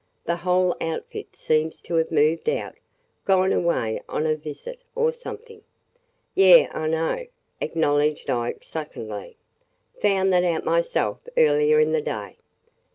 The 0.25 0.37
whole 0.37 0.75
outfit 0.81 1.35
seems 1.35 1.79
to 1.83 1.93
have 1.97 2.11
moved 2.11 2.49
out– 2.49 2.73
gone 3.27 3.53
away 3.53 4.01
on 4.09 4.25
a 4.25 4.35
visit– 4.35 4.81
or 4.95 5.11
something!" 5.11 5.61
"Yeh, 6.33 6.69
I 6.71 6.87
know!" 6.87 7.27
acknowledged 7.61 8.27
Ike 8.27 8.63
succinctly. 8.63 9.37
"Found 10.01 10.33
that 10.33 10.43
out 10.43 10.65
myself 10.65 11.19
earlier 11.37 11.79
in 11.79 11.91
the 11.91 12.01
day!" 12.01 12.39